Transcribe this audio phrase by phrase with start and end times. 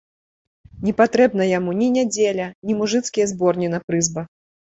[0.87, 4.27] Не патрэбна яму ні нядзеля, ні мужыцкія зборні на прызбах.